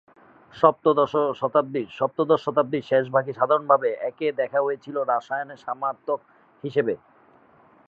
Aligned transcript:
সপ্তদশ 0.53 1.13
শতাব্দীর 2.45 2.87
শেষভাগে 2.89 3.31
সাধারণভাবে 3.39 3.89
একে 4.09 4.27
দেখা 4.39 4.59
হয়েছিল 4.61 4.95
রসায়নের 5.03 5.63
সমার্থক 5.65 6.19
হিসেবে। 6.63 6.93